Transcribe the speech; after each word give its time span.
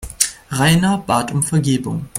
Rainer 0.51 0.97
bat 1.05 1.31
um 1.31 1.43
Vergebung. 1.43 2.07